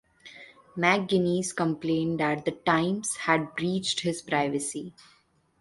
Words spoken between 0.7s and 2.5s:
McGuinness complained that